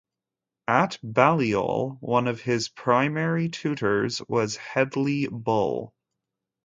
[0.67, 5.93] At Balliol, one of his primary tutors was Hedley Bull.